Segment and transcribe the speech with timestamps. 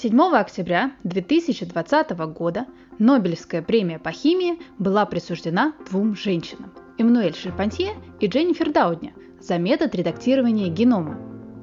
[0.00, 2.66] 7 октября 2020 года
[3.00, 9.96] Нобелевская премия по химии была присуждена двум женщинам– Эммануэль Шерпантье и Дженнифер Даудни за метод
[9.96, 11.18] редактирования генома.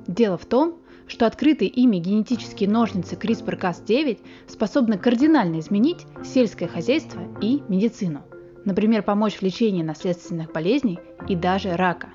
[0.06, 7.64] Дело в том, что открытые ими генетические ножницы CRISPR-Cas9 способны кардинально изменить сельское хозяйство и
[7.70, 8.24] медицину.
[8.66, 11.00] Например, помочь в лечении наследственных болезней
[11.30, 12.10] и даже рака.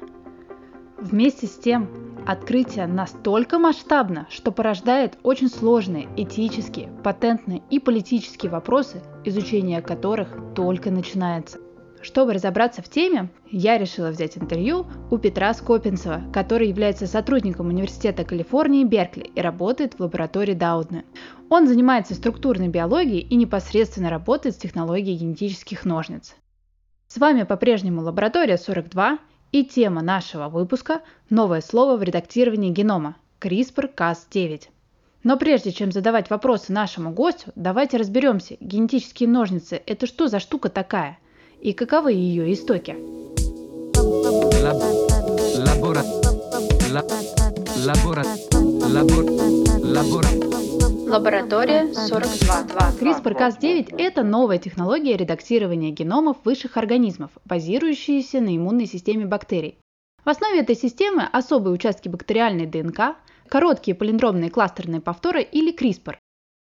[0.98, 9.02] Вместе с тем, открытие настолько масштабно, что порождает очень сложные этические, патентные и политические вопросы,
[9.24, 11.58] изучение которых только начинается.
[12.02, 18.24] Чтобы разобраться в теме, я решила взять интервью у Петра Скопинцева, который является сотрудником Университета
[18.24, 21.04] Калифорнии Беркли и работает в лаборатории Даудна.
[21.50, 26.34] Он занимается структурной биологией и непосредственно работает с технологией генетических ножниц.
[27.06, 29.18] С вами по-прежнему лаборатория 42
[29.52, 34.62] и тема нашего выпуска– новое слово в редактировании генома– CRISPR-Cas9.
[35.22, 40.68] Но прежде чем задавать вопросы нашему гостю, давайте разберемся, генетические ножницы– это что за штука
[40.68, 41.18] такая–
[41.60, 42.96] и каковы ее истоки.
[50.80, 53.00] Лаборатория 42.2.
[53.00, 59.78] CRISPR-Cas9– это новая технология редактирования геномов высших организмов, базирующаяся на иммунной системе бактерий.
[60.24, 63.16] В основе этой системы особые участки бактериальной ДНК,
[63.48, 66.16] короткие полиндромные кластерные повторы или CRISPR,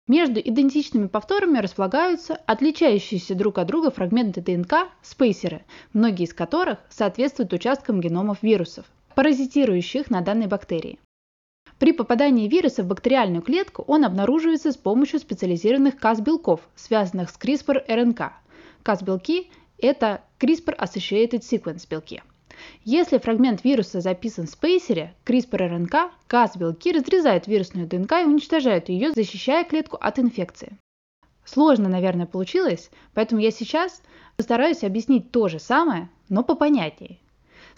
[0.08, 7.52] между идентичными повторами располагаются отличающиеся друг от друга фрагменты ДНК– спейсеры, многие из которых соответствуют
[7.52, 10.98] участкам геномов вирусов, паразитирующих на данной бактерии.
[11.78, 18.30] При попадании вируса в бактериальную клетку он обнаруживается с помощью специализированных Cas-белков, связанных с CRISPR-RNK.
[18.84, 22.22] Cas-белки– это CRISPR-Associated Sequence белки–
[22.84, 29.64] если фрагмент вируса записан в спейсере, CRISPR-RNK, Cas-белки разрезают вирусную ДНК и уничтожают ее, защищая
[29.64, 30.76] клетку от инфекции.
[31.44, 34.02] Сложно, наверное, получилось, поэтому я сейчас
[34.36, 37.18] постараюсь объяснить то же самое, но по понятнее.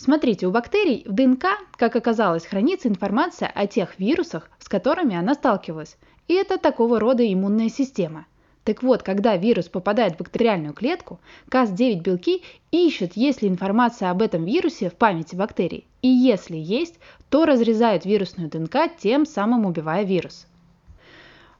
[0.03, 1.44] Смотрите, у бактерий в ДНК,
[1.77, 5.99] как оказалось, хранится информация о тех вирусах, с которыми она сталкивалась.
[6.27, 8.25] И это такого рода иммунная система.
[8.65, 14.22] Так вот, когда вирус попадает в бактериальную клетку, Cas9 белки ищут, есть ли информация об
[14.22, 15.87] этом вирусе в памяти бактерий.
[16.00, 20.47] И если есть, то разрезают вирусную ДНК, тем самым убивая вирус.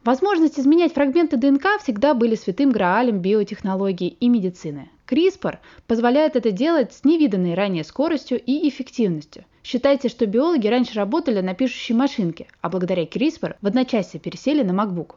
[0.03, 4.89] Возможность изменять фрагменты ДНК всегда были святым граалем биотехнологии и медицины.
[5.11, 9.45] CRISPR позволяет это делать с невиданной ранее скоростью и эффективностью.
[9.65, 14.71] Считайте, что биологи раньше работали на пишущей машинке, а благодаря CRISPR в одночасье пересели на
[14.71, 15.17] MacBook.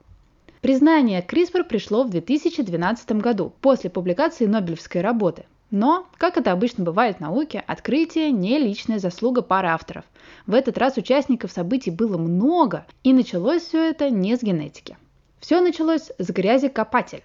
[0.62, 5.46] Признание CRISPR пришло в 2012 году, после публикации Нобелевской работы.
[5.70, 10.06] Но, как это обычно бывает в науке, открытие не личная заслуга пары авторов.
[10.48, 14.98] В этот раз участников событий было много, и началось все это не с генетики.
[15.40, 17.24] Все началось с грязи копателя.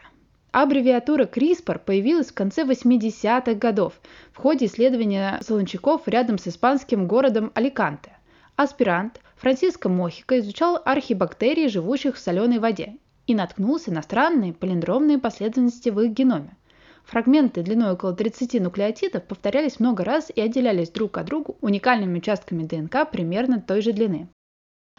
[0.50, 4.00] Аббревиатура CRISPR появилась в конце 80-х годов
[4.32, 8.16] в ходе исследования солончаков рядом с испанским городом Аликанте.
[8.56, 15.90] Аспирант Франциско Мохико изучал архибактерии, живущих в соленой воде, и наткнулся на странные полиндромные последовательности
[15.90, 16.56] в их геноме.
[17.04, 22.64] Фрагменты длиной около 30 нуклеотидов повторялись много раз и отделялись друг от друга уникальными участками
[22.64, 24.28] ДНК примерно той же длины.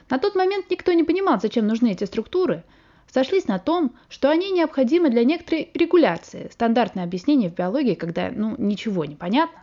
[0.09, 2.63] На тот момент никто не понимал, зачем нужны эти структуры.
[3.13, 8.55] Сошлись на том, что они необходимы для некоторой регуляции, стандартное объяснение в биологии, когда ну,
[8.57, 9.59] ничего не понятно.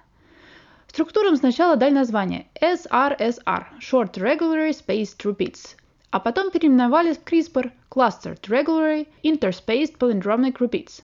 [0.89, 5.77] Структурам сначала дали название SRSR– Short Regularly Spaced Repeats–
[6.17, 11.03] а потом переименовали в CRISPR Clustered Regularly Interspaced Palindromic Repeats.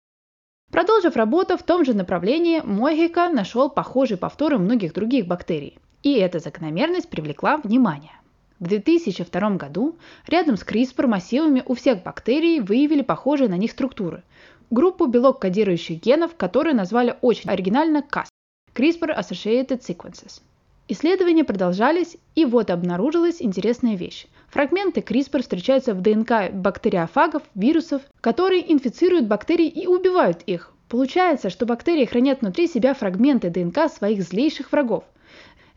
[0.72, 6.40] Продолжив работу в том же направлении, Мохика нашел похожие повторы многих других бактерий, и эта
[6.40, 8.12] закономерность привлекла внимание.
[8.58, 9.96] В 2002 году
[10.26, 14.22] рядом с CRISPR массивами у всех бактерий выявили похожие на них структуры.
[14.70, 18.28] Группу белок-кодирующих генов, которые назвали очень оригинально CAS–
[18.74, 20.40] CRISPR Associated Sequences.
[20.88, 24.26] Исследования продолжались, и вот обнаружилась интересная вещь.
[24.48, 30.72] Фрагменты CRISPR встречаются в ДНК бактериофагов, вирусов, которые инфицируют бактерии и убивают их.
[30.88, 35.04] Получается, что бактерии хранят внутри себя фрагменты ДНК своих злейших врагов.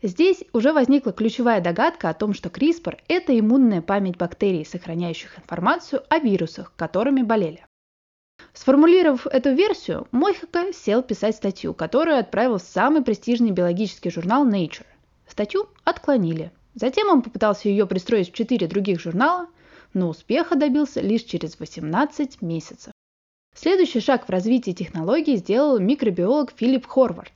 [0.02, 6.02] Здесь уже возникла ключевая догадка о том, что CRISPR– это иммунная память бактерий, сохраняющих информацию
[6.08, 7.66] о вирусах, которыми болели.
[8.54, 14.86] Сформулировав эту версию, Мойхака сел писать статью, которую отправил в самый престижный биологический журнал Nature.
[15.28, 16.50] Статью отклонили.
[16.74, 19.48] Затем он попытался ее пристроить в четыре других журнала,
[19.92, 22.92] но успеха добился лишь через 18 месяцев.
[23.54, 27.32] Следующий шаг в развитии технологий сделал микробиолог Филипп Хорвард.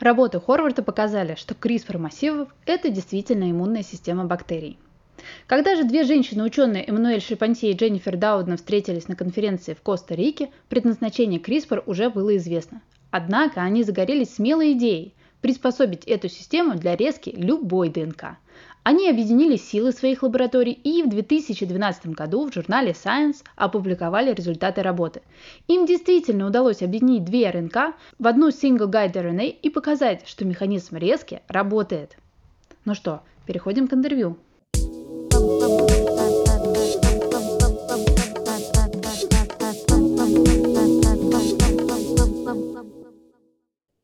[0.00, 4.78] Работы Хорварда показали, что CRISPR массивов– это действительно иммунная система бактерий.
[5.46, 11.40] Когда же две женщины-ученые Эммануэль Шипанти и Дженнифер Даудна встретились на конференции в Коста-Рике, предназначение
[11.40, 12.82] CRISPR уже было известно.
[13.10, 18.38] Однако они загорелись смелой идеей приспособить эту систему для резки любой ДНК.
[18.82, 25.22] Они объединили силы своих лабораторий и в 2012 году в журнале Science опубликовали результаты работы.
[25.68, 30.96] Им действительно удалось объединить две РНК в одну Single Guide RNA и показать, что механизм
[30.96, 32.18] резки работает.
[32.84, 34.36] Ну что, переходим к интервью.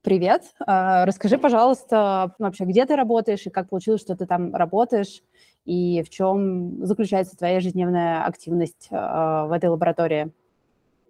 [0.03, 0.45] Привет.
[0.67, 5.21] А, расскажи, пожалуйста, вообще, где ты работаешь и как получилось, что ты там работаешь,
[5.67, 10.33] и в чем заключается твоя ежедневная активность а, в этой лаборатории?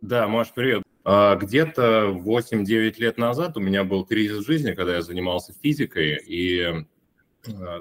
[0.01, 0.83] Да, Маш, привет.
[1.05, 6.85] А, где-то 8-9 лет назад у меня был кризис жизни, когда я занимался физикой, и,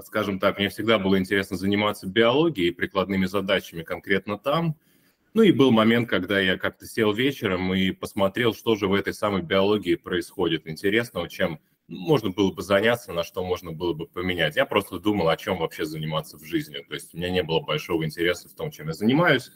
[0.03, 4.75] скажем так, мне всегда было интересно заниматься биологией и прикладными задачами конкретно там–
[5.33, 9.13] ну и был момент, когда я как-то сел вечером и посмотрел, что же в этой
[9.13, 14.55] самой биологии происходит интересного, чем можно было бы заняться, на что можно было бы поменять.
[14.55, 16.77] Я просто думал, о чем вообще заниматься в жизни.
[16.87, 19.51] То есть у меня не было большого интереса в том, чем я занимаюсь.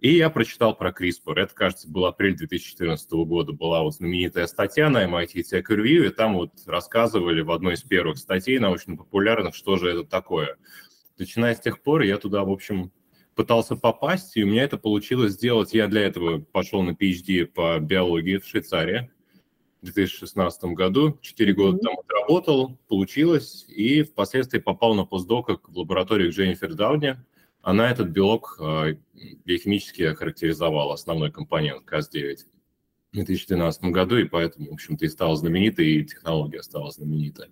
[0.00, 1.34] И я прочитал про CRISPR.
[1.36, 3.52] Это, кажется, был апрель 2014 года.
[3.52, 7.82] Была вот знаменитая статья на MIT Tech Review, и там вот рассказывали в одной из
[7.82, 10.56] первых статей научно-популярных, что же это такое.
[11.18, 12.92] Начиная с тех пор, я туда, в общем,
[13.36, 15.74] пытался попасть, и у меня это получилось сделать.
[15.74, 19.10] Я для этого пошел на PhD по биологии в Швейцарии
[19.82, 21.18] в 2016 году.
[21.20, 21.82] Четыре года mm-hmm.
[21.82, 27.16] там отработал, получилось, и впоследствии попал на постдока в лабораторию Дженнифер Дауни.
[27.60, 28.96] Она этот белок э,
[29.44, 32.38] биохимически охарактеризовала, основной компонент КАС-9
[33.12, 37.48] в 2012 году, и поэтому, в общем-то, и стала знаменитой, и технология стала знаменитой.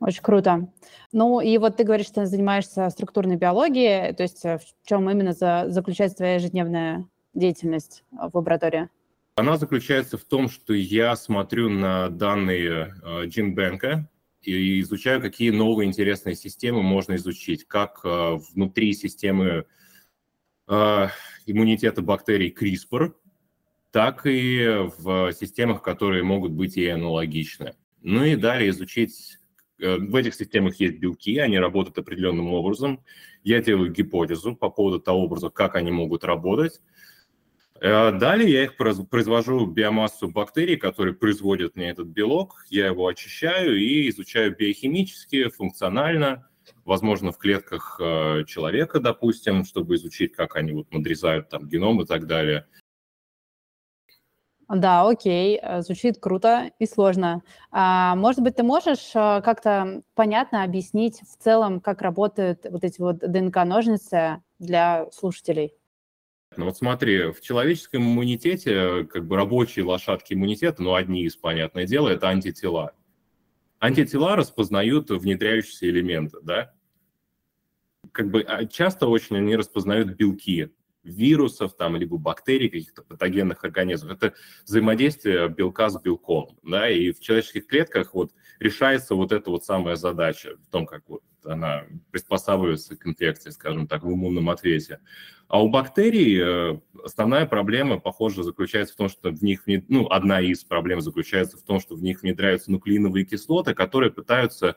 [0.00, 0.72] Очень круто.
[1.12, 5.32] Ну и вот ты говоришь, что занимаешься структурной биологией, то есть э, в чем именно
[5.32, 8.88] за, заключается твоя ежедневная деятельность э, в лаборатории?
[9.36, 14.04] Она заключается в том, что я смотрю на данные э, GenBank
[14.40, 19.66] и изучаю, какие новые интересные системы можно изучить, как э, внутри системы
[21.46, 23.12] иммунитета бактерий CRISPR,
[23.90, 27.74] так и в системах, которые могут быть и аналогичны.
[28.02, 29.39] Ну и далее изучить
[29.80, 33.02] в этих системах есть белки, они работают определенным образом.
[33.42, 36.80] Я делаю гипотезу по поводу того образа, как они могут работать.
[37.80, 42.64] Э, далее я их произвожу биомассу бактерий, которые производят мне этот белок.
[42.68, 46.48] Я его очищаю и изучаю биохимически, функционально,
[46.84, 52.06] возможно, в клетках э, человека, допустим, чтобы изучить, как они вот надрезают там геном и
[52.06, 52.66] так далее.
[54.72, 57.42] Да, окей, э, звучит круто и сложно.
[57.72, 63.00] А, может быть, ты можешь э, как-то понятно объяснить в целом, как работают вот эти
[63.00, 65.74] вот ДНК-ножницы для слушателей?
[66.56, 71.84] Ну вот смотри, в человеческом иммунитете, как бы рабочие лошадки иммунитета, ну одни из, понятное
[71.84, 72.92] дело, это антитела.
[73.80, 76.72] Антитела распознают внедряющиеся элементы, да?
[78.12, 80.72] Как бы а часто очень они распознают белки,
[81.10, 84.12] вирусов там, либо бактерий, каких-то патогенных организмов.
[84.12, 84.34] Это
[84.64, 86.58] взаимодействие белка с белком.
[86.62, 86.88] Да?
[86.88, 91.22] И в человеческих клетках вот решается вот эта вот самая задача в том, как вот
[91.44, 95.00] она приспосабливается к инфекции, скажем так, в иммунном ответе.
[95.48, 100.40] А у бактерий э, основная проблема, похоже, заключается в том, что в них, ну, одна
[100.40, 104.76] из проблем заключается в том, что в них внедряются нуклеиновые кислоты, которые пытаются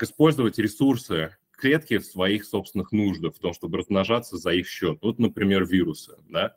[0.00, 4.98] использовать ресурсы клетки в своих собственных нуждах, в том, чтобы размножаться за их счет.
[5.02, 6.56] Вот, например, вирусы, да.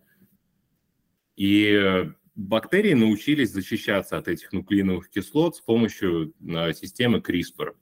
[1.36, 7.74] И бактерии научились защищаться от этих нуклеиновых кислот с помощью э, системы CRISPR.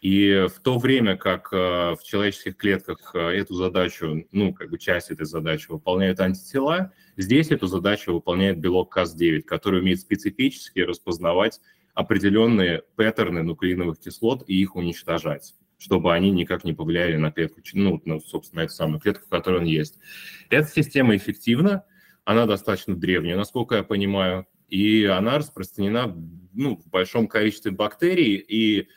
[0.00, 1.56] И в то время как э,
[1.94, 7.50] в человеческих клетках э, эту задачу, ну, как бы часть этой задачи выполняют антитела, здесь
[7.50, 11.60] эту задачу выполняет белок Cas9, который умеет специфически распознавать
[11.94, 18.00] определенные паттерны нуклеиновых кислот и их уничтожать чтобы они никак не повлияли на клетку, ну,
[18.04, 19.98] на, собственно, эту самую клетку, в которой он есть.
[20.48, 21.84] Эта система эффективна,
[22.24, 26.16] она достаточно древняя, насколько я понимаю, и она распространена
[26.52, 28.88] ну, в большом количестве бактерий, и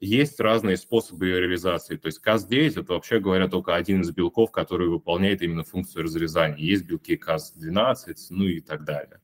[0.00, 1.96] есть разные способы ее реализации.
[1.96, 6.56] То есть КАС-9– это, вообще говоря, только один из белков, который выполняет именно функцию разрезания.
[6.56, 9.20] Есть белки КАС-12, ну и так далее.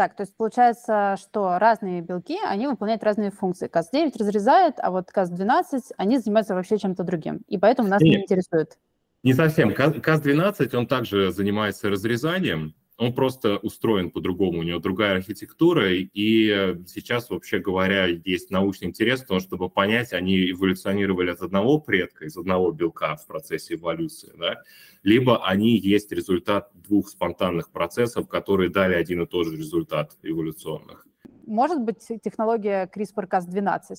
[0.00, 3.68] Так, то есть получается, что разные белки, они выполняют разные функции.
[3.68, 7.42] КАС-9 разрезает, а вот КАС-12, они занимаются вообще чем-то другим.
[7.48, 8.78] И поэтому нас Нет, не интересует.
[9.22, 9.74] Не совсем.
[9.74, 17.30] КАС-12, он также занимается разрезанием, он просто устроен по-другому, у него другая архитектура, и сейчас,
[17.30, 22.36] вообще говоря, есть научный интерес в том, чтобы понять, они эволюционировали от одного предка, из
[22.36, 24.60] одного белка в процессе эволюции, да,
[25.02, 31.06] либо они есть результат двух спонтанных процессов, которые дали один и тот же результат эволюционных.
[31.46, 33.96] Может быть технология CRISPR-Cas12?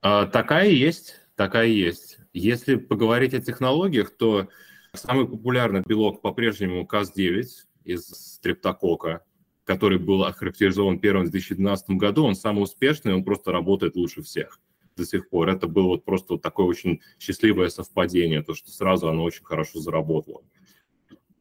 [0.00, 2.18] А, такая есть, такая есть.
[2.32, 4.46] Если поговорить о технологиях, то
[4.94, 7.44] Самый популярный белок по-прежнему КАС-9
[7.84, 9.24] из стрептокока,
[9.64, 12.24] который был охарактеризован первым в 2012 году.
[12.24, 14.60] Он самый успешный, он просто работает лучше всех
[14.96, 15.48] до сих пор.
[15.48, 19.80] Это было вот просто вот такое очень счастливое совпадение, то, что сразу оно очень хорошо
[19.80, 20.42] заработало.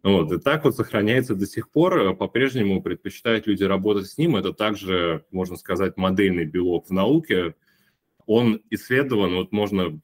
[0.01, 2.15] Вот, и так вот сохраняется до сих пор.
[2.15, 4.35] По-прежнему предпочитают люди работать с ним.
[4.35, 7.55] Это также, можно сказать, модельный белок в науке.
[8.25, 10.01] Он исследован, вот можно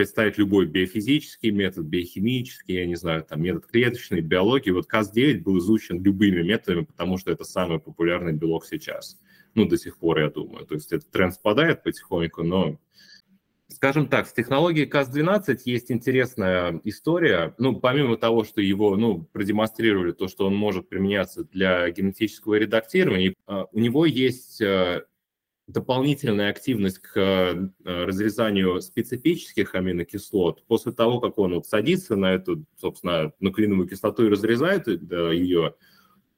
[0.00, 4.70] представить любой биофизический метод, биохимический, я не знаю, там метод клеточной биологии.
[4.70, 9.18] Вот КАС-9 был изучен любыми методами, потому что это самый популярный белок сейчас.
[9.54, 10.64] Ну, до сих пор, я думаю.
[10.64, 12.78] То есть этот тренд спадает потихоньку, но
[13.68, 17.54] Скажем так, с технологией КАС-12 есть интересная история.
[17.58, 23.34] Ну, помимо того, что его ну, продемонстрировали, то, что он может применяться для генетического редактирования,
[23.46, 25.04] а, у него есть э,
[25.72, 32.64] дополнительная активность к э, разрезанию специфических аминокислот, после того, как он вот садится на эту,
[32.76, 35.74] собственно, нуклеиновую кислоту и разрезает э, ее,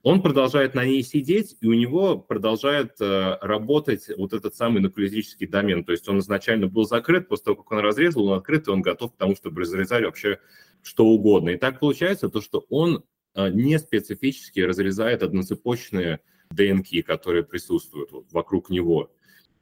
[0.03, 5.47] он продолжает на ней сидеть, и у него продолжает э, работать вот этот самый нуклеотический
[5.47, 5.85] домен.
[5.85, 8.83] То есть он изначально был закрыт, после того, как он разрезал, он открыт, и он
[8.83, 10.41] готов к тому, чтобы разрезали вообще
[10.83, 11.51] что угодно.
[11.51, 13.05] И так получается то, что он
[13.37, 16.21] не специфически разрезает одноцепочные
[16.51, 19.11] ДНК, которые присутствуют вокруг него.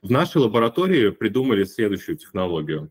[0.02, 2.90] В нашей лаборатории придумали следующую технологию.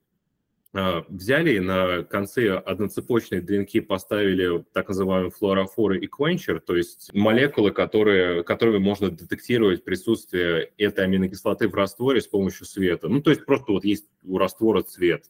[0.71, 7.71] А, взяли на конце одноцепочной ДНК поставили так называемые флуорофоры и квенчер, то есть молекулы,
[7.71, 13.07] которые, которыми можно детектировать присутствие этой аминокислоты в растворе с помощью света.
[13.07, 15.25] Ну, то есть просто вот есть у раствора цвет.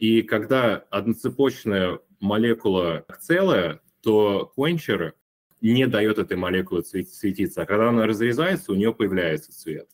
[0.00, 5.14] И когда одноцепочная молекула целая, то квенчер
[5.60, 9.88] не дает этой молекуле светиться, а когда она разрезается, у нее появляется цвет.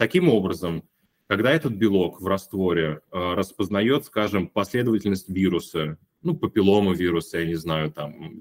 [0.00, 0.88] Таким образом,
[1.26, 7.56] когда этот белок в растворе э, распознает, скажем, последовательность вируса, ну, папиллома вируса, я не
[7.56, 8.32] знаю, там,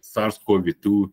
[0.00, 1.10] SARS-CoV-2,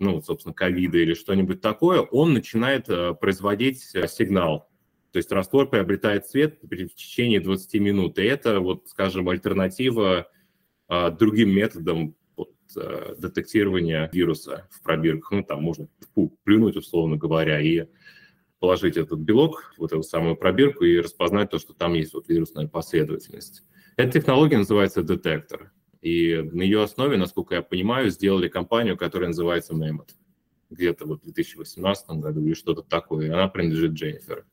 [0.00, 4.68] ну, собственно, ковида или что-нибудь такое, он начинает э, производить э, сигнал.
[5.12, 8.18] То есть раствор приобретает цвет в течение 20 минут.
[8.18, 10.26] И это, вот, скажем, альтернатива
[10.88, 15.30] э, другим методам вот, э, детектирования вируса в пробирках.
[15.30, 15.86] Ну, там можно
[16.42, 17.86] плюнуть, условно говоря, и
[18.62, 22.68] положить этот белок в эту самую пробирку и распознать то, что там есть вот вирусная
[22.68, 23.64] последовательность.
[23.96, 25.72] Эта технология называется детектор.
[26.00, 30.10] И на ее основе, насколько я понимаю, сделали компанию, которая называется Mammoth.
[30.70, 33.34] Где-то вот в 2018 году или что-то такое.
[33.34, 34.46] Она принадлежит Дженнифер.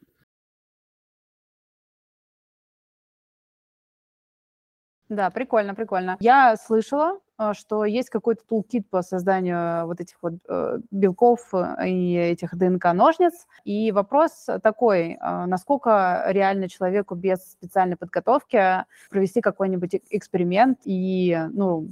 [5.07, 6.17] Да, прикольно, прикольно.
[6.19, 7.19] Я слышала,
[7.53, 13.47] что есть какой-то тулкит по созданию вот этих вот э, белков э, и этих ДНК-ножниц.
[13.63, 21.91] И вопрос такой, а, насколько реально человеку без специальной подготовки провести какой-нибудь эксперимент и, ну,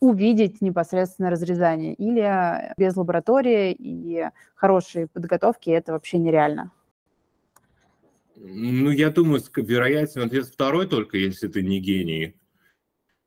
[0.00, 6.72] увидеть непосредственно разрезание, или без лаборатории и хорошей подготовки это вообще нереально?
[8.34, 12.34] Ну, я думаю, вероятен ответ второй только, если ты не гений.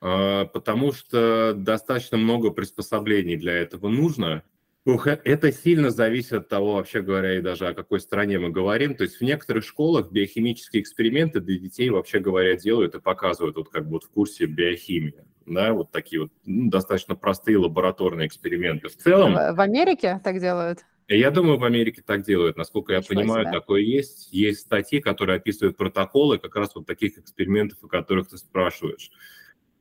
[0.07, 4.43] А, потому что достаточно много приспособлений для этого нужно.
[4.85, 8.93] Это сильно зависит от того, вообще говоря, и даже о какой стране мы говорим.
[8.93, 13.69] То есть в некоторых школах биохимические эксперименты для детей, вообще говоря, делают и показывают, вот
[13.69, 15.25] как бы вот в курсе биохимии.
[15.47, 18.89] Да, вот такие вот ну, достаточно простые лабораторные эксперименты.
[18.89, 19.33] В целом...
[19.33, 20.85] В Америке так делают?
[21.07, 22.57] Я думаю, в Америке так делают.
[22.57, 23.53] Насколько я Ничего понимаю, себе.
[23.53, 24.31] такое есть.
[24.31, 29.09] Есть статьи, которые описывают протоколы как раз вот таких экспериментов, о которых ты спрашиваешь.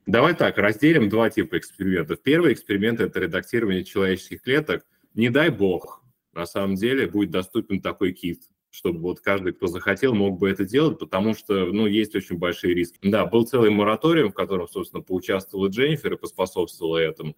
[0.06, 2.22] Давай так, разделим два типа экспериментов.
[2.22, 4.84] Первый эксперимент– это редактирование человеческих клеток.
[5.14, 10.14] Не дай бог, на самом деле, будет доступен такой кит, чтобы вот каждый, кто захотел,
[10.14, 12.98] мог бы это делать, потому что, ну, есть очень большие риски.
[13.02, 17.36] Да, был целый мораториум, в котором, собственно, поучаствовала Дженнифер и поспособствовала этому,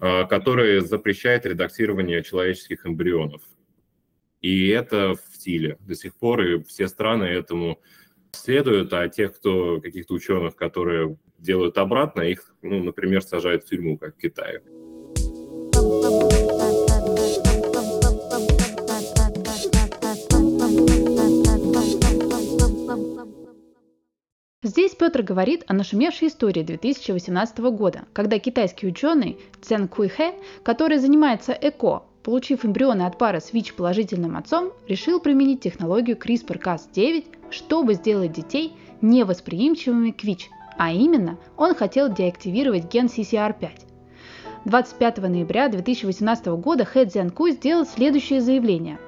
[0.00, 3.42] а, который запрещает редактирование человеческих эмбрионов.
[4.42, 7.80] И это в стиле до сих пор, и все страны этому
[8.32, 13.96] следуют, а тех, кто каких-то ученых, которые делают обратно, их, ну, например, сажают в тюрьму,
[13.96, 14.62] как в Китае.
[24.62, 30.34] Здесь Петр говорит о нашумевшей истории 2018 года, когда китайский ученый Цен Куйхэ,
[30.64, 37.24] который занимается ЭКО, получив эмбрионы от пары с ВИЧ положительным отцом, решил применить технологию CRISPR-Cas9,
[37.50, 43.70] чтобы сделать детей невосприимчивыми к ВИЧ, а именно он хотел деактивировать ген CCR5.
[44.64, 48.98] 25 ноября 2018 года Хэ Цзянкуй сделал следующее заявление.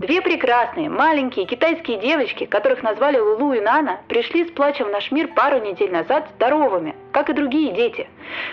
[0.00, 5.12] Две прекрасные, маленькие китайские девочки, которых назвали Лулу и Нана, пришли с плачем в наш
[5.12, 8.08] мир пару недель назад здоровыми, как и другие дети.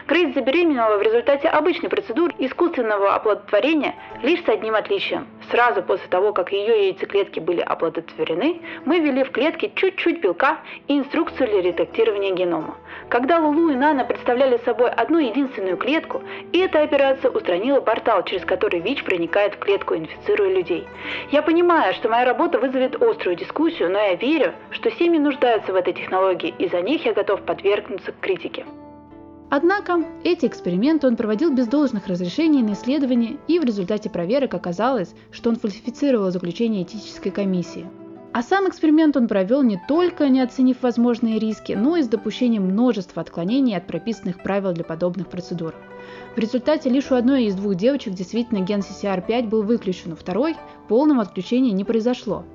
[0.08, 5.26] Грейс забеременела в результате обычной процедуры искусственного оплодотворения лишь с одним отличием.
[5.50, 11.00] Сразу после того, как ее яйцеклетки были оплодотворены, мы ввели в клетки чуть-чуть белка и
[11.00, 12.76] инструкцию для редактирования генома.
[13.12, 16.22] Когда Лулу и Нана представляли собой одну единственную клетку,
[16.54, 20.88] и эта операция устранила портал, через который ВИЧ проникает в клетку, инфицируя людей.
[21.30, 25.76] Я понимаю, что моя работа вызовет острую дискуссию, но я верю, что семьи нуждаются в
[25.76, 28.66] этой технологии, и за них я готов подвергнуться критике.
[29.50, 35.14] Однако эти эксперименты он проводил без должных разрешений на исследования, и в результате проверок оказалось,
[35.34, 37.88] что он фальсифицировал заключение этической комиссии.
[38.34, 42.64] А сам эксперимент он провел не только не оценив возможные риски, но и с допущением
[42.64, 45.76] множества отклонений от прописанных правил для подобных процедур.
[46.36, 50.56] В результате лишь у одной из двух девочек действительно ген CCR5 был выключен, у второй
[50.88, 52.46] полного отключения не произошло.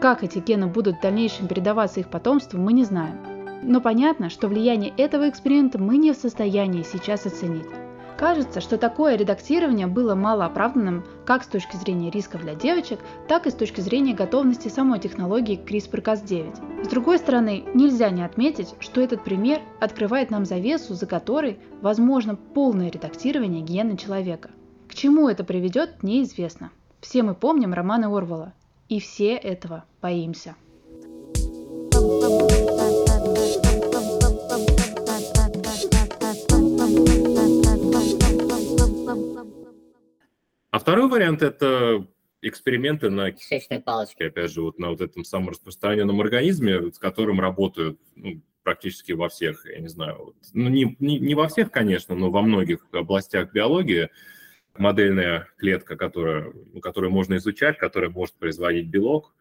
[0.00, 3.18] Как эти гены будут в дальнейшем передаваться их потомству, мы не знаем.
[3.62, 7.68] Но понятно, что влияние этого эксперимента мы не в состоянии сейчас оценить.
[8.22, 13.50] Кажется, что такое редактирование было малооправданным как с точки зрения рисков для девочек, так и
[13.50, 16.84] с точки зрения готовности самой технологии CRISPR-Cas9.
[16.84, 22.36] С другой стороны, нельзя не отметить, что этот пример открывает нам завесу, за которой возможно
[22.36, 24.50] полное редактирование гена человека.
[24.86, 26.70] К чему это приведет, неизвестно.
[27.00, 28.52] Все мы помним романы Орвала,
[28.88, 30.54] и все этого боимся.
[40.72, 42.06] А второй вариант– это
[42.40, 47.40] эксперименты на кишечной палочке, опять же, вот на вот этом самом распространенном организме, с которым
[47.40, 51.70] работают ну, практически во всех, я не знаю, вот, ну не, не, не во всех,
[51.70, 54.08] конечно, но во многих областях биологии
[54.74, 59.34] модельная клетка, которая, ну, которую можно изучать, которая может производить белок.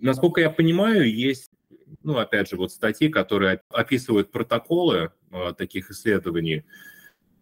[0.00, 1.50] Насколько я понимаю, есть,
[2.04, 6.64] ну, опять же, вот статьи, которые описывают протоколы э, таких исследований.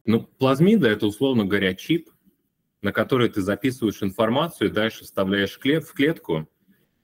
[0.07, 2.09] Ну, плазмида– это, условно говоря, чип,
[2.83, 6.49] на которой ты записываешь информацию, дальше вставляешь в клетку,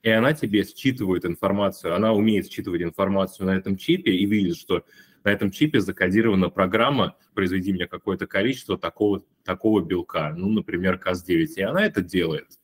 [0.01, 1.95] и она тебе считывает информацию.
[1.95, 4.83] Она умеет считывать информацию на этом чипе и видит, что
[5.23, 11.47] на этом чипе закодирована программа «Произведи мне какое-то количество такого, такого белка», ну, например, КАС-9,
[11.55, 12.59] и она это делает.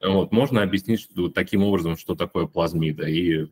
[0.00, 3.08] Вот, можно объяснить что, таким образом, что такое плазмида.
[3.08, 3.46] И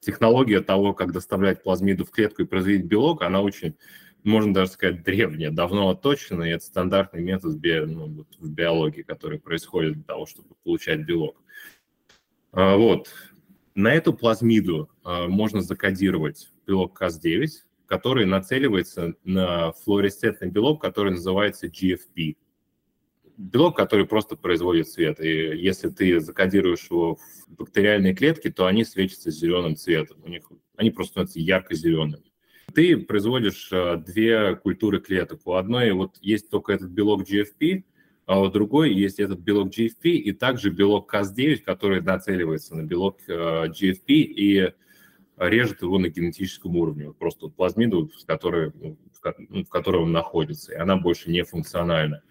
[0.00, 3.76] технология того, как доставлять плазмиду в клетку и производить белок, она очень
[4.24, 9.38] можно даже сказать, древняя, давно отточена, и это стандартный метод би, ну, в биологии, который
[9.38, 11.36] происходит для того, чтобы получать белок.
[12.52, 13.10] А, вот.
[13.74, 17.48] На эту плазмиду а, можно закодировать белок Cas9,
[17.86, 22.36] который нацеливается на флуоресцентный белок, который называется GFP.
[23.36, 25.20] Белок, который просто производит свет.
[25.20, 30.22] И если ты закодируешь его в бактериальные клетки, то они светятся зеленым цветом.
[30.22, 30.44] У них,
[30.76, 32.33] они просто становятся ярко-зелеными
[32.74, 35.40] ты производишь э, две культуры клеток.
[35.44, 37.84] У одной вот есть только этот белок GFP,
[38.26, 43.18] а у другой есть этот белок GFP и также белок Cas9, который нацеливается на белок
[43.28, 44.72] э, GFP и
[45.36, 47.12] режет его на генетическом уровне.
[47.12, 52.22] Просто плазмиду, в которой, ну, в которой он находится, и она больше не функциональна.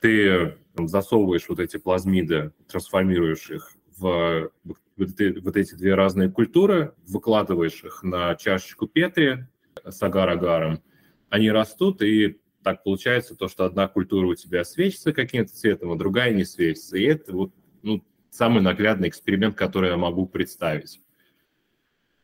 [0.00, 4.50] Ты засовываешь вот эти плазмиды, трансформируешь их в
[4.96, 9.46] вот эти две разные культуры, выкладываешь их на чашечку Петри,
[9.84, 10.82] с агар-агаром,
[11.28, 15.96] они растут, и так получается то, что одна культура у тебя светится каким-то цветом, а
[15.96, 16.96] другая не светится.
[16.96, 21.00] И это вот ну, самый наглядный эксперимент, который я могу представить.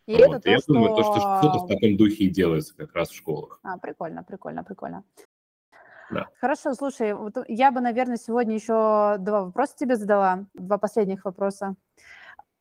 [0.06, 0.22] И вот.
[0.22, 0.72] это то, я что...
[0.72, 3.60] думаю, то, что что-то в таком духе и делается как раз в школах.
[3.62, 5.04] А, прикольно, прикольно, прикольно.
[6.10, 6.28] Да.
[6.40, 11.74] Хорошо, слушай, вот я бы, наверное, сегодня еще два вопроса тебе задала, два последних вопроса.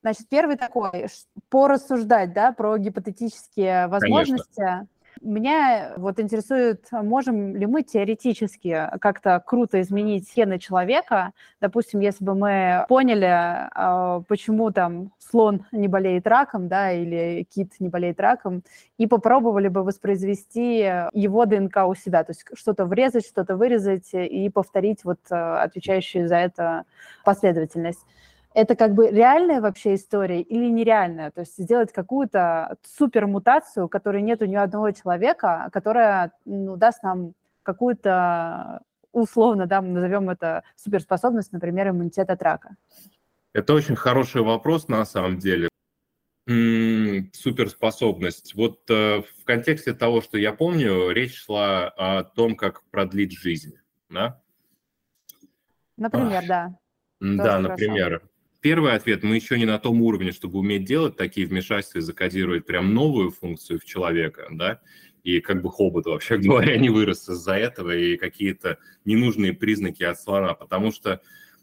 [0.01, 1.07] Значит, первый такой,
[1.49, 4.55] порассуждать, да, про гипотетические возможности.
[4.55, 4.87] Конечно.
[5.21, 11.31] Меня вот интересует, можем ли мы теоретически как-то круто изменить гены человека.
[11.59, 17.73] Допустим, если бы мы поняли, а, почему там слон не болеет раком, да, или кит
[17.79, 18.63] не болеет раком,
[18.97, 20.77] и попробовали бы воспроизвести
[21.13, 26.27] его ДНК у себя, то есть что-то врезать, что-то вырезать и повторить вот а, отвечающую
[26.27, 26.83] за это
[27.23, 28.05] последовательность
[28.57, 31.29] это как бы реальная вообще история или нереальная?
[31.29, 37.33] То есть сделать какую-то супермутацию, которой нет у ни одного человека, которая ну, даст нам
[37.61, 42.77] какую-то условно, да, назовем это суперспособность, например, иммунитет от рака?
[43.53, 45.69] Это очень хороший вопрос на самом деле.
[46.47, 48.55] М-м, суперспособность.
[48.55, 53.75] Вот э, в контексте того, что я помню, речь шла о том, как продлить жизнь,
[54.09, 54.41] да?
[55.95, 56.47] Например, Ах.
[56.47, 56.79] да.
[57.19, 58.19] Да, например.
[58.19, 58.36] Хорошо.
[58.61, 62.65] Первый ответ, мы еще не на том уровне, чтобы уметь делать такие вмешательства и закодировать
[62.65, 64.81] прям новую функцию в человека, да,
[65.23, 70.19] и как бы хобот, вообще говоря, не вырос из-за этого, и какие-то ненужные признаки от
[70.19, 71.21] слона, потому что,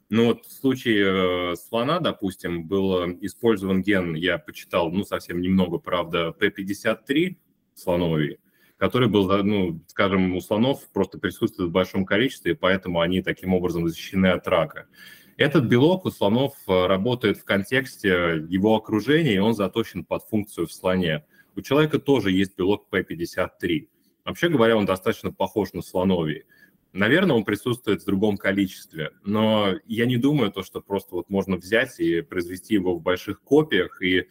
[0.09, 5.79] ну вот в случае э, слона, допустим, был использован ген, я почитал, ну совсем немного,
[5.79, 7.37] правда, P53
[7.75, 8.39] слоновый,
[8.77, 13.53] который был, ну, скажем, у слонов просто присутствует в большом количестве, и поэтому они таким
[13.53, 14.87] образом защищены от рака.
[15.37, 20.67] Этот белок у слонов э, работает в контексте его окружения, и он заточен под функцию
[20.67, 21.25] в слоне.
[21.57, 23.89] У человека тоже есть белок P53.
[24.25, 26.45] Вообще говоря, он достаточно похож на слоновий.
[26.93, 31.57] Наверное, он присутствует в другом количестве, но я не думаю, то, что просто вот можно
[31.57, 34.29] взять и произвести его в больших копиях, и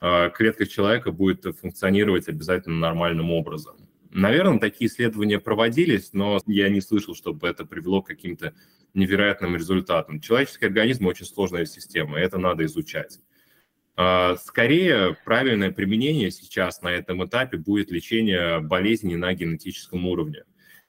[0.00, 3.76] э, клетка человека будет функционировать обязательно нормальным образом.
[4.10, 8.54] Наверное, такие исследования проводились, но я не слышал, чтобы это привело к каким-то
[8.94, 10.20] невероятным результатам.
[10.20, 13.18] Человеческий организм очень сложная система, и это надо изучать.
[13.96, 20.44] А, скорее, правильное применение сейчас на этом этапе будет лечение болезней на генетическом уровне.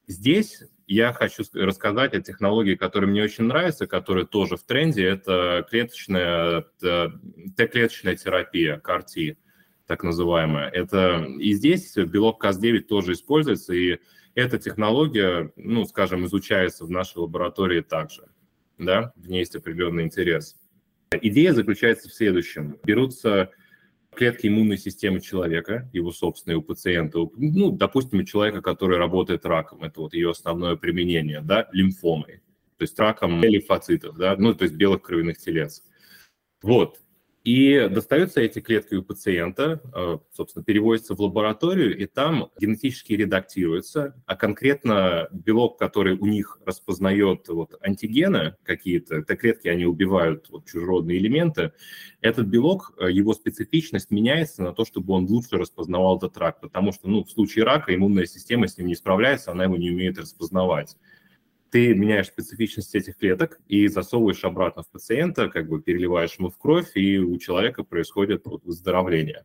[0.06, 5.06] Здесь я хочу рассказать о технологии, которая мне очень нравится, которая тоже в тренде.
[5.06, 9.38] Это клеточная, Т-клеточная терапия, CAR-T,
[9.86, 10.70] так называемая.
[10.70, 13.98] Это, и здесь белок КАС-9 тоже используется, и
[14.36, 18.24] эта технология, ну, скажем, изучается в нашей лаборатории также.
[18.78, 20.56] Да, в ней есть определенный интерес.
[21.12, 22.78] Идея заключается в следующем.
[22.84, 23.52] Берутся
[24.16, 29.84] клетки иммунной системы человека, его собственные у пациента, ну, допустим, у человека, который работает раком,
[29.84, 32.42] это вот ее основное применение, да, лимфомой,
[32.78, 35.84] то есть раком лимфоцитов, да, ну, то есть белых кровяных телец.
[36.62, 37.00] Вот,
[37.44, 44.22] и достаются эти клетки у пациента, э, собственно, переводятся в лабораторию, и там генетически редактируются,
[44.26, 50.66] а конкретно белок, который у них распознает вот антигены какие-то, это клетки, они убивают вот
[50.66, 51.72] чужеродные элементы,
[52.22, 56.92] этот белок, э, его специфичность меняется на то, чтобы он лучше распознавал этот рак, потому
[56.92, 60.20] что ну, в случае рака иммунная система с ним не справляется, она его не умеет
[60.20, 60.98] распознавать
[61.72, 66.58] ты меняешь специфичность этих клеток и засовываешь обратно в пациента, как бы переливаешь ему в
[66.58, 69.44] кровь, и у человека происходит вот выздоровление.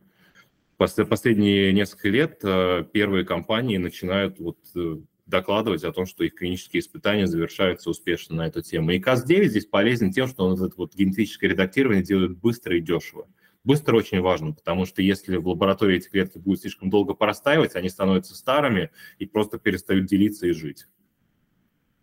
[0.77, 6.35] После последние несколько лет э, первые компании начинают вот э, докладывать о том, что их
[6.35, 8.91] клинические испытания завершаются успешно на эту тему.
[8.91, 13.27] И КАС-9 здесь полезен тем, что он это вот генетическое редактирование делает быстро и дешево.
[13.63, 17.89] Быстро очень важно, потому что если в лаборатории эти клетки будут слишком долго простаивать, они
[17.89, 20.85] становятся старыми и просто перестают делиться и жить.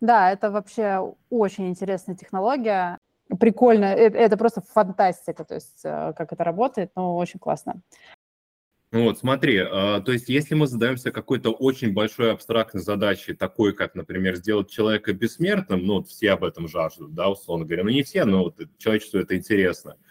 [0.03, 2.97] Да, это вообще очень интересная технология.
[3.39, 7.81] Прикольно, это, это просто фантастика, то есть э, как это работает, но очень классно.
[8.91, 13.73] Ну вот, смотри, а, то есть если мы задаемся какой-то очень большой абстрактной задачей, такой,
[13.73, 17.89] как, например, сделать человека бессмертным, ну, вот все об этом жаждут, да, условно говоря, ну,
[17.89, 19.95] не все, но вот человечеству это интересно–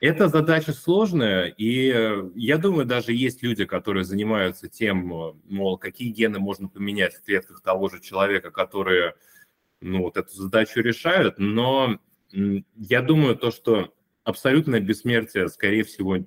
[0.00, 5.76] эта задача сложная, и э, я думаю, даже есть люди, которые занимаются тем, э, мол,
[5.76, 9.14] какие гены можно поменять в клетках того же человека, которые
[9.82, 11.98] ну, вот эту задачу решают, но
[12.32, 13.92] я думаю, то, что
[14.24, 16.18] абсолютное бессмертие, скорее всего,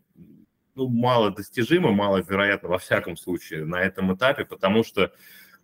[0.75, 5.12] ну, мало достижимо, мало вероятно во всяком случае на этом этапе, потому что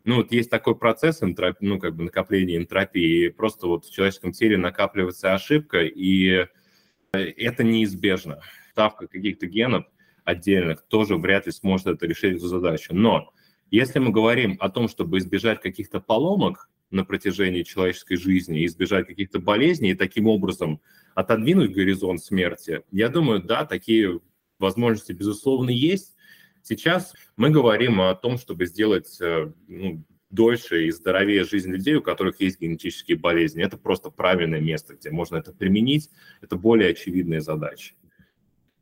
[0.04, 1.58] ну, вот есть такой процесс энтроп...
[1.60, 6.48] ну, как бы накопления энтропии, и просто вот в человеческом теле накапливается ошибка, и
[7.12, 8.42] это неизбежно.
[8.72, 9.86] Ставка каких-то генов
[10.24, 12.94] отдельных тоже вряд ли сможет это решить эту задачу.
[12.94, 13.32] Но
[13.72, 19.40] если мы говорим о том, чтобы избежать каких-то поломок на протяжении человеческой жизни, избежать каких-то
[19.40, 20.82] болезней и таким образом
[21.16, 24.20] отодвинуть горизонт смерти, я думаю, да, такие
[24.58, 26.16] возможности, безусловно, есть.
[26.62, 32.02] Сейчас мы говорим о том, чтобы сделать э, ну, дольше и здоровее жизнь людей, у
[32.02, 33.64] которых есть генетические болезни.
[33.64, 36.10] Это просто правильное место, где можно это применить.
[36.42, 37.96] Это более очевидные задачи.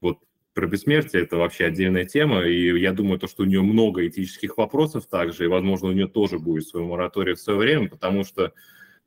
[0.01, 0.19] Вот
[0.53, 4.57] про бессмертие это вообще отдельная тема, и я думаю, то, что у нее много этических
[4.57, 8.53] вопросов также, и, возможно, у нее тоже будет свой мораторий в свое время, потому что,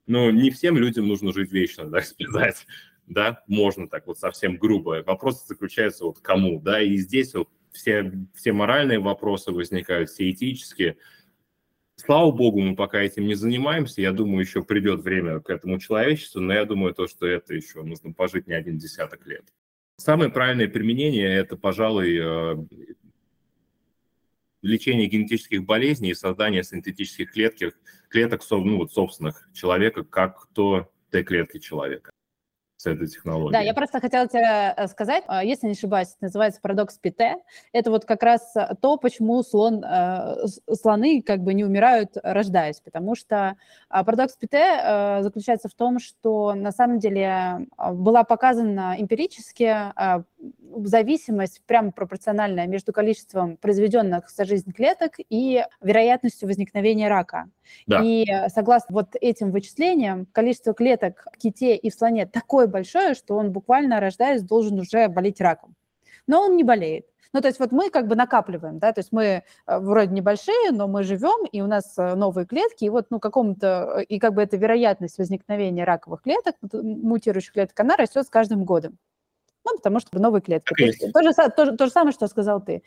[0.07, 2.66] ну, не всем людям нужно жить вечно, так сказать,
[3.07, 5.03] да, можно так вот совсем грубо.
[5.05, 10.96] Вопрос заключается вот кому, да, и здесь вот все, все моральные вопросы возникают, все этические,
[12.00, 14.00] Слава богу, мы пока этим не занимаемся.
[14.00, 17.82] Я думаю, еще придет время к этому человечеству, но я думаю, то, что это еще
[17.82, 19.44] нужно пожить не один десяток лет.
[19.98, 22.56] Самое правильное применение– это, пожалуй, э,
[24.62, 31.58] лечение генетических болезней и создание синтетических клеток, клеток ну, вот, собственных человека, как то Т-клетки
[31.58, 32.10] человека
[32.80, 33.52] с этой технологией.
[33.52, 37.36] Да, я просто хотела тебе э, сказать, а, если не ошибаюсь, это называется парадокс Пите.
[37.74, 42.80] Это вот как раз э, то, почему слон, э, слоны как бы не умирают, рождаясь,
[42.80, 43.56] потому что
[43.90, 49.76] а, парадокс Пите заключается в том, что на самом деле а, была показана эмпирически
[50.85, 57.50] зависимость прямо пропорциональная между количеством произведенных за жизнь клеток и вероятностью возникновения рака.
[57.87, 58.00] Да.
[58.03, 63.37] И согласно вот этим вычислениям, количество клеток в ките и в слоне такое большое, что
[63.37, 65.74] он буквально, рождаясь, должен уже болеть раком.
[66.26, 67.07] Но он не болеет.
[67.33, 69.42] Ну, то есть вот мы как бы накапливаем, да, то есть мы э,
[69.79, 73.98] вроде небольшие, но мы живем, и у нас э, новые клетки, и вот, ну, какому-то,
[73.98, 78.64] э, и как бы эта вероятность возникновения раковых клеток, мутирующих клеток, она растет с каждым
[78.64, 78.98] годом.
[79.64, 80.75] Ну, потому что новые клетки.
[80.75, 81.23] То, есть, то,
[81.64, 82.83] же, то, же самое, что сказал ты.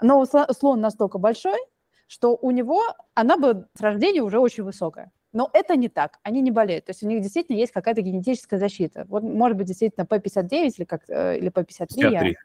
[0.00, 1.58] Но слон настолько большой,
[2.06, 2.82] что у него,
[3.14, 5.10] она бы с рождения уже очень высокая.
[5.32, 6.86] Но это не так, они не болеют.
[6.86, 9.04] То есть у них действительно есть какая-то генетическая защита.
[9.08, 11.86] Вот, может быть, действительно P59 или, как, э, или P53.
[11.86, 12.36] 53.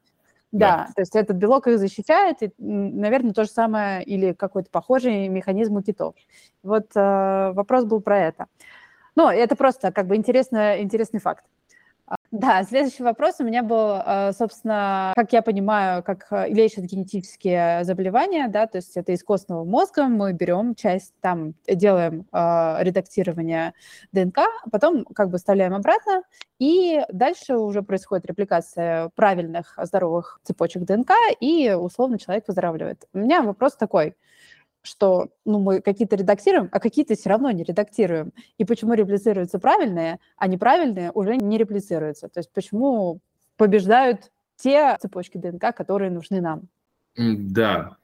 [0.51, 4.69] Да, да, то есть этот белок их защищает, и, наверное, то же самое или какой-то
[4.69, 6.13] похожий механизм у китов.
[6.61, 8.45] Вот э, вопрос был про это.
[9.15, 11.43] Ну, это просто как бы интересный, интересный факт.
[12.33, 17.83] Да, следующий вопрос у меня был, э, собственно, как я понимаю, как э, лечат генетические
[17.83, 23.75] заболевания, да, то есть это из костного мозга, мы берем часть, там делаем э, редактирование
[24.13, 24.39] ДНК,
[24.71, 26.23] потом как бы вставляем обратно,
[26.57, 33.05] и дальше уже происходит репликация правильных здоровых цепочек ДНК, и условно человек выздоравливает.
[33.13, 34.15] У меня вопрос такой–
[34.83, 38.33] что ну, мы какие-то редактируем, а какие-то все равно не редактируем.
[38.57, 42.27] И почему реплицируются правильные, а неправильные уже не реплицируются.
[42.27, 43.21] То есть почему
[43.57, 46.67] побеждают те цепочки ДНК, которые нужны нам?
[47.15, 47.97] Да.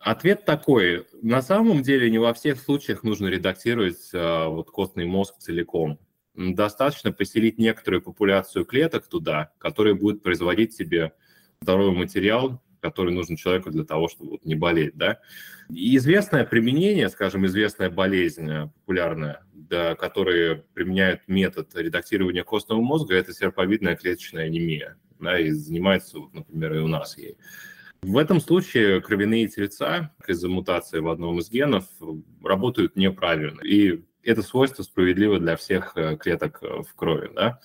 [0.00, 1.06] Ответ такой.
[1.22, 5.98] На самом деле не во всех случаях нужно редактировать а, вот костный мозг целиком.
[6.34, 11.12] Достаточно поселить некоторую популяцию клеток туда, которые будут производить себе
[11.60, 15.20] здоровый материал, который нужен человеку для того, чтобы не болеть, да.
[15.70, 23.14] И известное применение, скажем, известная болезнь э, популярная, да, которые применяют метод редактирования костного мозга,
[23.14, 27.36] это серповидная клеточная анемия, да, и занимается, вот, например, и у нас ей.
[28.02, 31.84] В этом случае кровяные тельца из-за мутации в одном из генов
[32.44, 33.60] работают неправильно.
[33.62, 37.30] И это свойство справедливо для всех э, клеток э, в крови.
[37.34, 37.60] Да?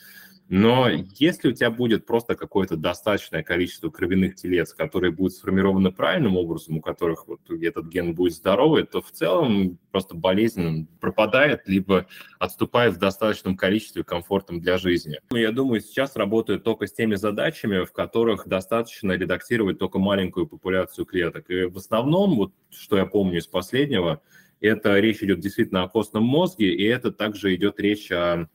[0.50, 6.38] Но если у тебя будет просто какое-то достаточное количество кровяных телец, которые будут сформированы правильным
[6.38, 12.08] образом, у которых вот этот ген будет здоровый, то в целом просто болезнь пропадает, либо
[12.40, 15.20] отступает в достаточном количестве комфортом для жизни.
[15.32, 20.48] Ну, я думаю, сейчас работают только с теми задачами, в которых достаточно редактировать только маленькую
[20.48, 21.50] популяцию клеток.
[21.50, 24.22] И в основном, вот что я помню из последнего,
[24.60, 28.48] это речь идет действительно о костном мозге, и это также идет речь о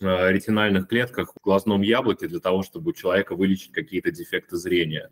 [0.00, 5.10] ретинальных клетках в глазном яблоке для того, чтобы у человека вылечить какие-то дефекты зрения.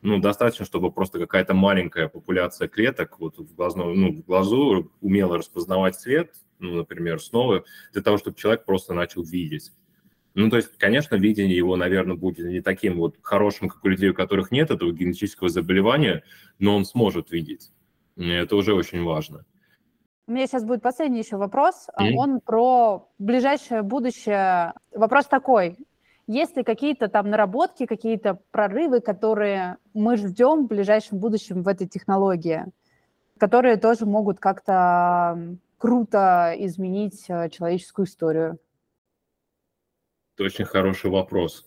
[0.00, 5.38] Ну, достаточно, чтобы просто какая-то маленькая популяция клеток вот в, глазном, ну, в глазу умела
[5.38, 9.72] распознавать свет, ну, например, снова, для того, чтобы человек просто начал видеть.
[10.34, 14.10] Ну, то есть, конечно, видение его, наверное, будет не таким вот хорошим, как у людей,
[14.10, 16.22] у которых нет этого генетического заболевания,
[16.60, 17.72] но он сможет видеть.
[18.16, 19.44] И это уже очень важно.
[20.28, 21.88] У меня сейчас будет последний еще вопрос.
[21.98, 22.12] Mm-hmm.
[22.16, 24.74] Он про ближайшее будущее.
[24.92, 25.78] Вопрос такой.
[26.26, 31.88] Есть ли какие-то там наработки, какие-то прорывы, которые мы ждем в ближайшем будущем в этой
[31.88, 32.66] технологии,
[33.38, 38.58] которые тоже могут как-то круто изменить э, человеческую историю?
[40.36, 41.66] Это очень хороший вопрос.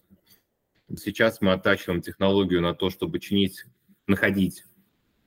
[0.97, 3.65] Сейчас мы оттачиваем технологию на то, чтобы чинить,
[4.05, 4.65] находить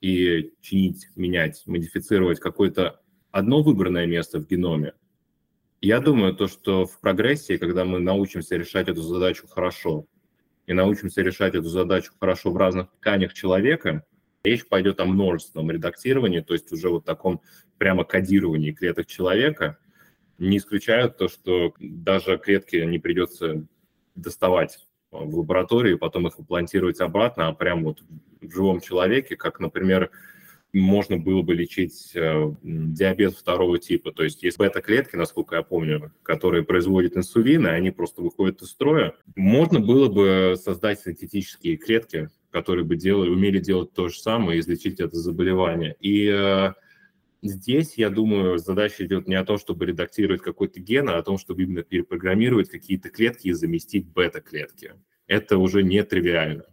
[0.01, 3.01] и чинить, менять, модифицировать какой-то
[3.35, 4.93] одно выбранное место в геноме.
[5.81, 10.07] Я думаю, то, что в прогрессии, когда мы научимся решать эту задачу хорошо,
[10.67, 14.07] и научимся решать эту задачу хорошо в разных тканях человека,
[14.45, 17.43] речь пойдет о множественном редактировании, то есть уже вот таком
[17.77, 19.79] прямо кодировании клеток человека,
[20.39, 23.67] не исключают то, что даже клетки не придется
[24.15, 28.05] доставать в лаборатории, потом их имплантировать обратно, а прямо вот
[28.41, 30.13] в живом человеке, как, например,
[30.75, 34.13] можно было бы лечить э, диабет второго типа.
[34.13, 38.69] То есть есть бета-клетки, насколько я помню, которые производят инсулин, и они просто выходят из
[38.69, 39.15] строя.
[39.37, 44.61] Можно было бы создать синтетические клетки, которые бы делали, умели делать то же самое и
[44.61, 45.97] излечить это заболевание.
[46.01, 46.73] И э,
[47.47, 51.37] Здесь, я думаю, задача идет не о том, чтобы редактировать какой-то ген, а о том,
[51.37, 54.95] чтобы именно перепрограммировать какие-то клетки и заместить бета-клетки.
[55.27, 56.65] Это уже не тривиально.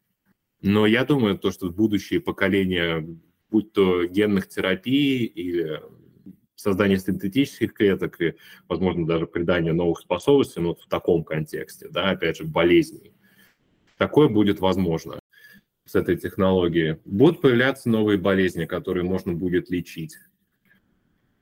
[0.62, 3.06] Но я думаю, то, что будущие поколения,
[3.52, 5.82] будь то генных терапий или
[6.56, 8.36] создание синтетических клеток и,
[8.68, 13.14] возможно, даже придание новых способностей, ну, в таком контексте, да, опять же, болезней,
[13.98, 15.20] такое будет возможно
[15.86, 16.98] с этой технологией.
[17.04, 20.18] Будут появляться новые болезни, которые можно будет лечить.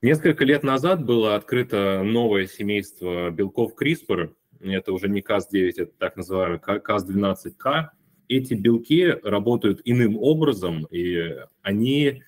[0.01, 4.33] Несколько лет назад было открыто новое семейство белков CRISPR.
[4.61, 7.89] Это уже не Cas9, это так называемый Cas12K.
[8.29, 12.23] Эти белки работают иным образом, и они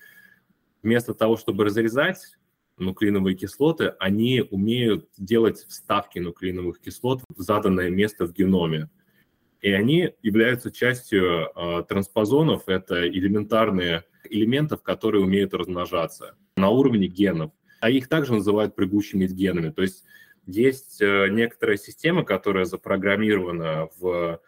[0.82, 2.36] вместо того, чтобы разрезать
[2.76, 8.90] нуклеиновые кислоты, они умеют делать вставки нуклеиновых кислот в заданное место в геноме.
[9.62, 17.52] И они являются частью э, транспозонов, это элементарные элементов, которые умеют размножаться на уровне генов
[17.82, 19.70] а их также называют прыгущими генами.
[19.70, 20.04] То есть
[20.46, 24.40] есть э, некоторая система, которая запрограммирована в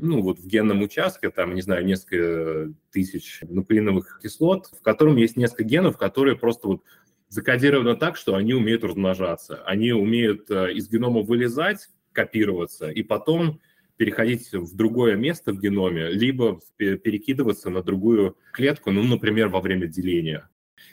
[0.00, 5.36] ну, вот в генном участке, там, не знаю, несколько тысяч нуклеиновых кислот, в котором есть
[5.36, 6.82] несколько генов, которые просто вот
[7.28, 9.62] закодированы так, что они умеют размножаться.
[9.64, 13.60] Они умеют э, из генома вылезать, копироваться, и потом
[13.96, 19.88] переходить в другое место в геноме, либо перекидываться на другую клетку, ну, например, во время
[19.88, 20.48] деления.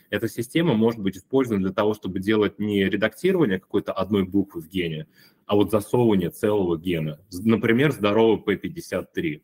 [0.09, 4.69] Эта система может быть использована для того, чтобы делать не редактирование какой-то одной буквы в
[4.69, 5.07] гене,
[5.45, 7.19] а вот засовывание целого гена.
[7.31, 9.41] Например, здоровый P53.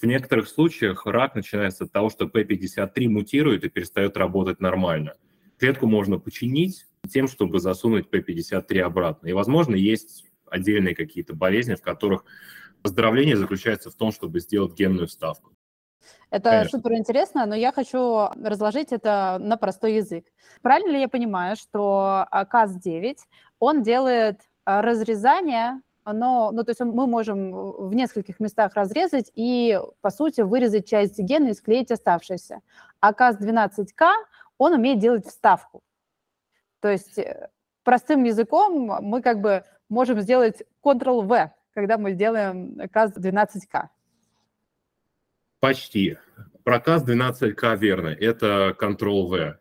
[0.00, 5.14] В некоторых случаях рак начинается от того, что P53 мутирует и перестает работать нормально.
[5.58, 9.28] Клетку можно починить тем, чтобы засунуть P53 обратно.
[9.28, 12.24] И, возможно, есть отдельные какие-то болезни, в которых
[12.82, 15.55] оздоровление заключается в том, чтобы сделать генную вставку.
[16.30, 16.78] Это Конечно.
[16.78, 20.26] супер интересно, но я хочу разложить это на простой язык.
[20.62, 23.16] Правильно ли я понимаю, что КАЗ-9,
[23.58, 29.80] он делает а, разрезание, но, ну, то есть мы можем в нескольких местах разрезать и,
[30.00, 32.60] по сути, вырезать часть гена и склеить оставшиеся.
[33.00, 34.10] А КАЗ-12К,
[34.58, 35.82] он умеет делать вставку.
[36.80, 37.48] То есть э,
[37.82, 43.88] простым языком мы как бы можем сделать Ctrl-V, когда мы делаем КАЗ-12К.
[45.60, 46.18] Почти.
[46.64, 48.08] Проказ 12К верно.
[48.08, 49.58] Это Ctrl-V.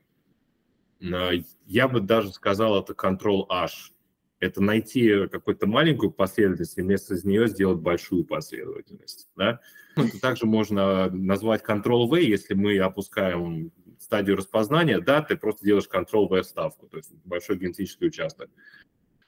[1.66, 3.92] Я бы даже сказал, это Ctrl-H.
[4.40, 9.30] Это найти какую-то маленькую последовательность и вместо нее сделать большую последовательность.
[9.36, 9.60] Да?
[9.96, 16.42] Это также можно назвать Ctrl-V, если мы опускаем стадию распознания, да, ты просто делаешь Ctrl-V
[16.42, 18.50] вставку, то есть большой генетический участок.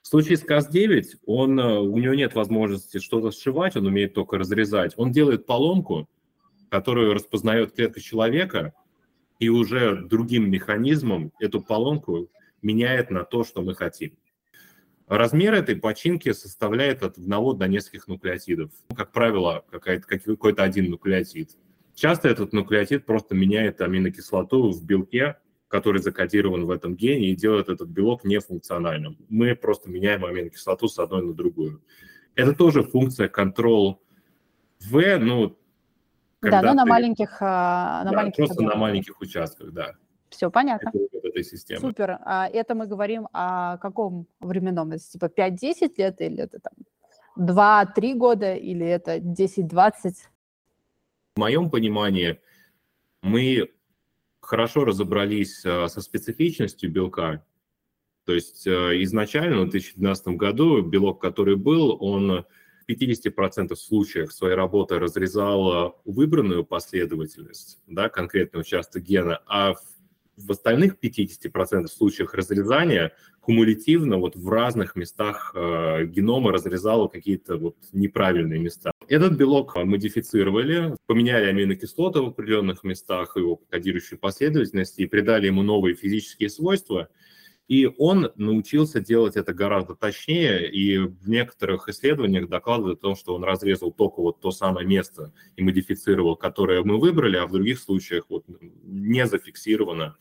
[0.02, 4.94] В случае с CAS9 он, у него нет возможности что-то сшивать, он умеет только разрезать.
[4.98, 6.10] Он делает поломку,
[6.70, 8.74] которую распознает клетка человека,
[9.40, 12.30] и уже другим механизмом эту поломку
[12.62, 14.18] меняет на то, что мы хотим.
[15.08, 18.72] Размер этой починки составляет от одного до нескольких нуклеотидов.
[18.96, 21.52] Как правило, какой-то один нуклеотид.
[21.96, 27.70] Часто этот нуклеотид просто меняет аминокислоту в белке, который закодирован в этом гене, и делает
[27.70, 29.18] этот белок нефункциональным.
[29.30, 31.82] Мы просто меняем аминокислоту с одной на другую.
[32.36, 33.98] Это тоже функция control
[34.92, 35.58] V, ну,
[36.42, 36.90] да, но на ты...
[36.90, 38.76] маленьких, а, на да, маленьких просто объемах.
[38.76, 39.94] на маленьких участках, да.
[40.30, 40.92] Все понятно.
[40.94, 41.80] Это, этой системы.
[41.80, 42.20] Супер.
[42.26, 44.92] А это мы говорим о каком временном?
[44.92, 46.74] Это типа 5-10 лет или это там
[47.38, 50.14] 2-3 года или это 10-20?
[51.36, 52.40] В моем понимании
[53.22, 53.70] мы
[54.42, 57.46] хорошо разобрались а, со специфичностью белка.
[58.26, 62.46] То есть а, изначально в 2012 году белок, который был, он
[62.90, 69.82] 50% случаев своей работы разрезала выбранную последовательность, да, конкретный участок гена, а в,
[70.38, 77.78] в остальных 50% случаев разрезания кумулятивно вот в разных местах э, генома разрезала какие-то вот
[77.94, 78.92] неправильные места.
[79.08, 85.96] Этот белок модифицировали, поменяли аминокислоты в определенных местах, его кодирующую последовательность, и придали ему новые
[85.96, 87.10] физические свойства–
[87.68, 93.36] и он научился делать это гораздо точнее, и в некоторых исследованиях докладывает о том, что
[93.36, 97.80] он разрезал только вот то самое место и модифицировал, которое мы выбрали, а в других
[97.80, 98.46] случаях вот
[98.84, 100.16] не зафиксировано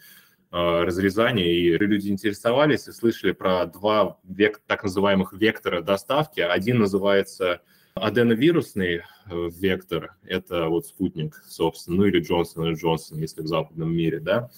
[0.51, 6.41] э, разрезание, и люди интересовались и слышали про два век, так называемых вектора доставки.
[6.41, 7.63] Один называется
[7.95, 13.95] аденовирусный э, вектор, это вот спутник, собственно, ну или Джонсон или Джонсон, если в западном
[13.95, 14.51] мире, да,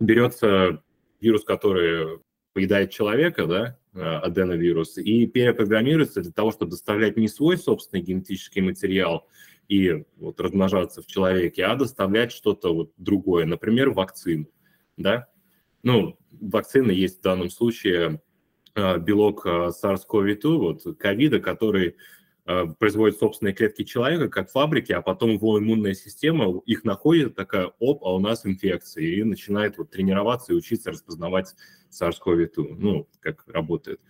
[0.00, 0.82] берется
[1.20, 2.20] вирус, который
[2.52, 8.60] поедает человека, да, э, аденовирус, и перепрограммируется для того, чтобы доставлять не свой собственный генетический
[8.60, 9.26] материал
[9.68, 14.48] и вот размножаться в человеке, а доставлять что-то вот другое, например, вакцину,
[14.96, 15.28] да.
[15.82, 18.20] ну, вакцины есть в данном случае
[18.74, 21.96] э, белок э, SARS-CoV-2, вот ковида, который
[22.78, 28.02] производит собственные клетки человека, как фабрики, а потом его иммунная система их находит, такая, оп,
[28.02, 31.54] а у нас инфекция, и начинает вот тренироваться и учиться распознавать
[31.90, 34.00] SARS-CoV-2, ну, как работает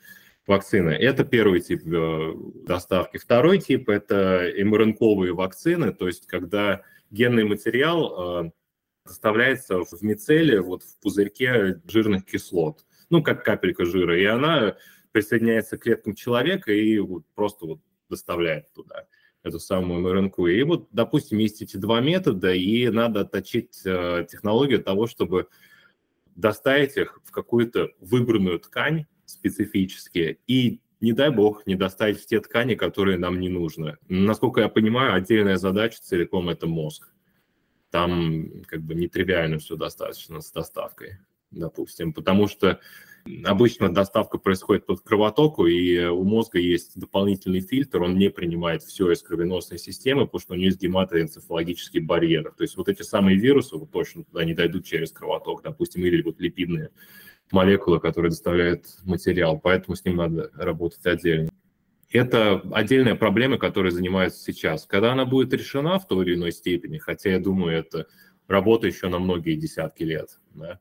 [0.46, 0.90] вакцины.
[0.90, 1.82] Это первый тип
[2.66, 3.18] доставки.
[3.18, 8.52] Второй тип– это МРНКовые вакцины, то есть когда генный материал
[9.04, 14.76] доставляется в мицеле, вот в пузырьке жирных кислот, ну, как капелька жира, и она
[15.12, 17.80] присоединяется к клеткам человека и вот просто вот
[18.10, 19.06] доставляет туда
[19.42, 20.40] эту самую МРНК.
[20.50, 25.48] И вот, допустим, есть эти два метода, и надо отточить э, технологию того, чтобы
[26.36, 32.40] доставить их в какую-то выбранную ткань специфически и не дай бог, не доставить в те
[32.40, 33.96] ткани, которые нам не нужны.
[34.08, 37.10] Насколько я понимаю, отдельная задача целиком– это мозг
[37.90, 41.18] там как бы нетривиально все достаточно с доставкой,
[41.50, 42.80] допустим, потому что
[43.44, 49.10] обычно доставка происходит под кровотоку, и у мозга есть дополнительный фильтр, он не принимает все
[49.10, 52.52] из кровеносной системы, потому что у него есть гематоэнцефалогический барьер.
[52.56, 56.22] То есть вот эти самые вирусы вот точно туда не дойдут через кровоток, допустим, или
[56.22, 56.90] вот липидные
[57.50, 61.50] молекулы, которые доставляют материал, поэтому с ним надо работать отдельно
[62.12, 64.86] это отдельная проблема, которой занимаются сейчас.
[64.86, 68.06] Когда она будет решена в той или иной степени, хотя я думаю, это
[68.48, 70.80] работа еще на многие десятки лет, да,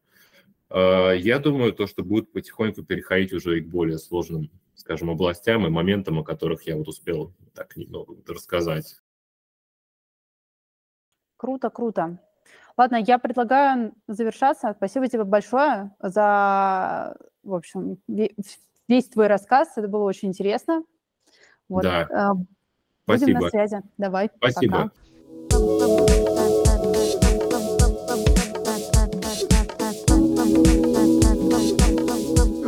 [0.72, 5.70] я думаю, то, что будет потихоньку переходить уже и к более сложным, скажем, областям и
[5.70, 9.02] моментам, о которых я вот успел так немного рассказать.
[11.38, 12.20] Круто, круто.
[12.78, 14.74] Ладно, я предлагаю завершаться.
[14.76, 19.74] Спасибо тебе большое за, в общем, весь твой рассказ.
[19.76, 20.84] Это было очень интересно.
[21.68, 21.84] Вот.
[21.84, 22.08] Да.
[22.10, 22.48] Э, будем
[23.18, 23.40] Спасибо.
[23.40, 23.82] на связи.
[23.98, 24.30] Давай.
[24.38, 24.92] Спасибо.
[25.50, 26.39] Пока.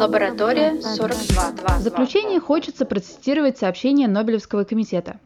[0.02, 1.78] Лаборатория 42.
[1.78, 5.20] В заключение хочется процитировать сообщение Нобелевского комитета.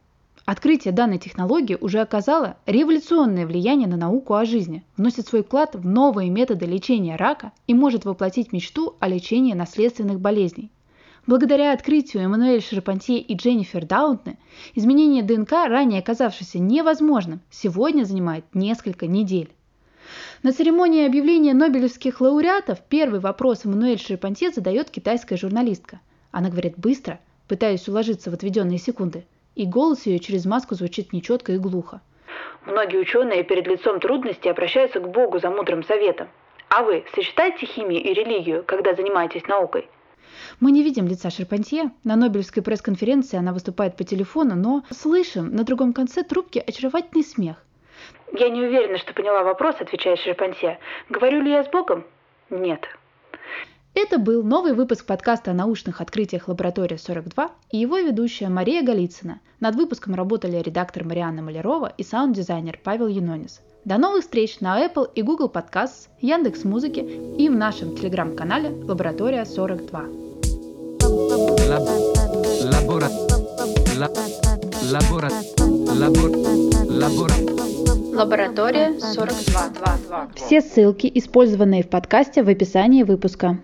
[0.44, 5.86] Открытие данной технологии уже оказало революционное влияние на науку о жизни, вносит свой вклад в
[5.86, 10.70] новые методы лечения рака и может воплотить мечту о лечении наследственных болезней.
[11.26, 14.36] Благодаря открытию Эммануэль Шарпантье и Дженнифер Даунтне
[14.74, 19.55] изменение ДНК, ранее оказавшееся невозможным, сегодня занимает несколько недель.
[20.42, 26.00] На церемонии объявления нобелевских лауреатов первый вопрос Эммануэль Шарпантье задает китайская журналистка.
[26.30, 29.24] Она говорит быстро, пытаясь уложиться в отведенные секунды,
[29.54, 32.02] и голос ее через маску звучит нечетко и глухо.
[32.66, 36.28] Многие ученые перед лицом трудностей обращаются к Богу за мудрым советом.
[36.68, 39.88] А вы сочетаете химию и религию, когда занимаетесь наукой?
[40.60, 41.92] Мы не видим лица Шерпантье.
[42.04, 47.64] На Нобелевской пресс-конференции она выступает по телефону, но слышим на другом конце трубки очаровательный смех.
[48.32, 50.78] Я не уверена, что поняла вопрос, отвечает Шерпантье.
[51.08, 52.04] Говорю ли я с Богом?
[52.50, 52.86] Нет.
[53.94, 59.40] Это был новый выпуск подкаста о научных открытиях Лаборатория 42 и его ведущая Мария Голицына.
[59.58, 63.62] Над выпуском работали редактор Марианна Малярова и саунд-дизайнер Павел Юнонис.
[63.86, 69.46] До новых встреч на Apple и Google Podcasts, Яндекс Музыки и в нашем телеграм-канале Лаборатория
[69.46, 70.00] 42.
[72.70, 73.08] Лабора...
[74.92, 75.30] Лабора...
[76.90, 77.30] Лабора...
[78.14, 80.28] Лаборатория 42.
[80.34, 83.58] Все ссылки, использованные в подкасте, в описании выпуска.